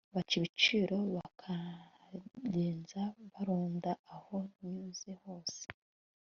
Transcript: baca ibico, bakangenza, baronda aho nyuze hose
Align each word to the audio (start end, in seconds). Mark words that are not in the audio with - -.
baca 0.13 0.33
ibico, 0.39 0.95
bakangenza, 1.15 3.01
baronda 3.33 3.91
aho 4.13 4.37
nyuze 4.59 5.11
hose 5.23 5.63